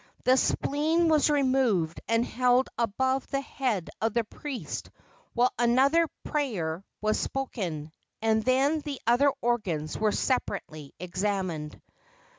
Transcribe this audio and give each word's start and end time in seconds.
The 0.23 0.35
spleen 0.35 1.09
was 1.09 1.29
removed 1.29 2.01
and 2.07 2.25
held 2.25 2.69
above 2.75 3.27
the 3.27 3.41
head 3.41 3.91
of 4.01 4.15
the 4.15 4.23
priest 4.23 4.89
while 5.33 5.53
another 5.59 6.07
prayer 6.23 6.83
was 7.01 7.19
spoken, 7.19 7.91
and 8.19 8.41
then 8.41 8.79
the 8.79 8.99
other 9.05 9.31
organs 9.43 9.99
were 9.99 10.11
separately 10.11 10.95
examined. 10.99 11.79